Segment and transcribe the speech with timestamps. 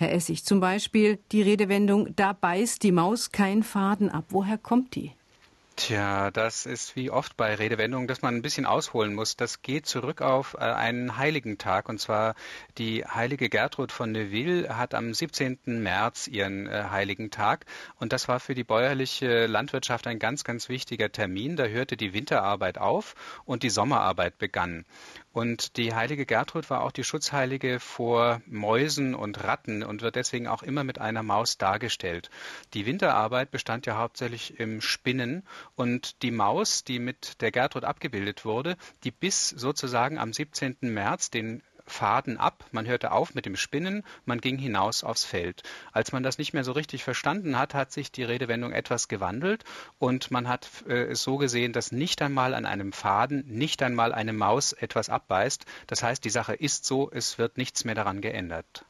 [0.00, 4.26] Herr Essig, zum Beispiel die Redewendung, da beißt die Maus kein Faden ab.
[4.28, 5.10] Woher kommt die?
[5.78, 9.36] Tja, das ist wie oft bei Redewendungen, dass man ein bisschen ausholen muss.
[9.36, 12.34] Das geht zurück auf äh, einen heiligen Tag, und zwar
[12.78, 15.60] die heilige Gertrud von Neuville hat am 17.
[15.66, 17.64] März ihren äh, heiligen Tag.
[17.94, 21.54] Und das war für die bäuerliche Landwirtschaft ein ganz, ganz wichtiger Termin.
[21.54, 24.84] Da hörte die Winterarbeit auf und die Sommerarbeit begann.
[25.38, 30.48] Und die heilige Gertrud war auch die Schutzheilige vor Mäusen und Ratten und wird deswegen
[30.48, 32.28] auch immer mit einer Maus dargestellt.
[32.74, 35.44] Die Winterarbeit bestand ja hauptsächlich im Spinnen
[35.78, 40.76] und die Maus, die mit der Gertrud abgebildet wurde, die biss sozusagen am 17.
[40.80, 45.62] März den Faden ab, man hörte auf mit dem Spinnen, man ging hinaus aufs Feld.
[45.92, 49.64] Als man das nicht mehr so richtig verstanden hat, hat sich die Redewendung etwas gewandelt
[49.98, 54.12] und man hat äh, es so gesehen, dass nicht einmal an einem Faden, nicht einmal
[54.12, 55.64] eine Maus etwas abbeißt.
[55.86, 58.84] Das heißt, die Sache ist so, es wird nichts mehr daran geändert.